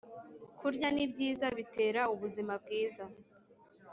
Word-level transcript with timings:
Kurya 0.59 0.87
nibyiza 0.95 1.45
bitera 1.57 2.01
ubuzima 2.13 2.53
bwiza 2.63 3.03